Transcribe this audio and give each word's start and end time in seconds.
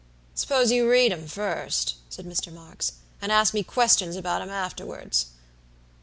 "Suppose 0.33 0.71
you 0.71 0.89
read 0.89 1.13
'em 1.13 1.27
first," 1.27 1.97
said 2.09 2.25
Mr. 2.25 2.51
Marks, 2.51 2.93
"and 3.21 3.31
ask 3.31 3.53
me 3.53 3.61
questions 3.61 4.15
about 4.15 4.39
them 4.39 4.49
afterwards." 4.49 5.27